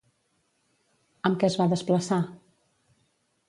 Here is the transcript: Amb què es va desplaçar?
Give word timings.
Amb 1.31 1.39
què 1.43 1.51
es 1.51 1.59
va 1.61 1.69
desplaçar? 1.77 2.21